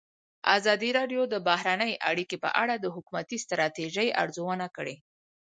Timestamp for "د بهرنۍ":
1.33-1.93